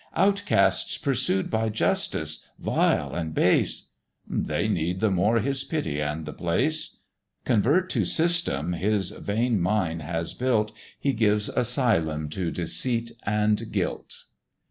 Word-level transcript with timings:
"Outcasts 0.15 0.97
pursued 0.97 1.51
by 1.51 1.69
justice, 1.69 2.43
vile 2.57 3.13
and 3.13 3.35
base;" 3.35 3.89
"They 4.27 4.67
need 4.67 4.99
the 4.99 5.11
more 5.11 5.37
his 5.41 5.63
pity 5.63 6.01
and 6.01 6.25
the 6.25 6.33
place:" 6.33 6.97
Convert 7.45 7.87
to 7.91 8.03
system 8.05 8.73
his 8.73 9.11
vain 9.11 9.59
mind 9.61 10.01
has 10.01 10.33
built, 10.33 10.71
He 10.99 11.13
gives 11.13 11.49
asylum 11.49 12.29
to 12.29 12.49
deceit 12.49 13.11
and 13.27 13.71
guilt. 13.71 14.23